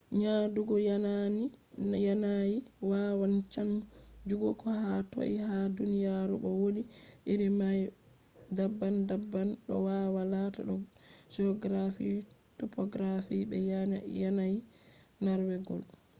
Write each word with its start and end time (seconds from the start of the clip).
nyaɗugo 0.19 0.75
yanayi 2.05 2.57
wawan 2.89 3.33
chanjugo 3.53 4.49
ko 4.61 4.67
ha 4.81 4.93
toi 5.11 5.33
ha 5.47 5.57
duniyaru 5.77 6.35
bo 6.43 6.49
wodi 6.61 6.81
iri 7.31 7.47
mai 7.59 7.79
daban 8.57 8.95
daban 9.09 9.49
ɗo 9.65 9.75
wawa 9.87 10.21
lata 10.33 10.59
do 10.69 10.75
geography 11.33 12.11
topography 12.57 13.37
be 13.49 13.57
yanayi 14.19 14.59
nargewol 15.23 15.83